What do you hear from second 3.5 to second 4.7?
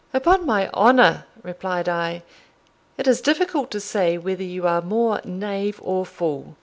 to say whether you